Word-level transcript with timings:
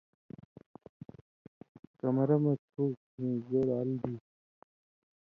کمرہ 1.99 2.37
مہ 2.43 2.53
تُھو 2.69 2.83
کھیں 3.09 3.33
زوڑہۡ 3.47 3.77
ال 3.81 3.89
دی۔ 4.01 4.13